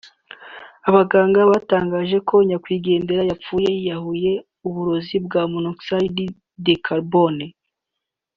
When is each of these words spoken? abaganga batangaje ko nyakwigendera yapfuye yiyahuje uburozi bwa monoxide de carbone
abaganga 0.87 1.39
batangaje 1.51 2.17
ko 2.27 2.35
nyakwigendera 2.47 3.21
yapfuye 3.29 3.67
yiyahuje 3.77 4.31
uburozi 4.67 5.15
bwa 5.25 5.43
monoxide 5.51 6.23
de 6.65 6.73
carbone 6.85 7.45